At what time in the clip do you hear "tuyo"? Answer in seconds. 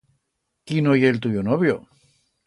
1.25-1.43